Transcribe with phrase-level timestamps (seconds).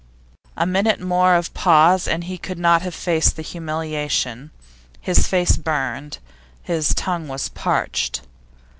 [0.57, 4.49] A minute more of pause, and he could not have faced the humiliation.
[4.99, 6.17] His face burned,
[6.63, 8.21] his tongue was parched.